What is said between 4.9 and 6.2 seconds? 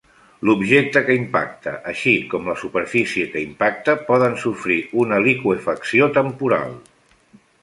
una liqüefacció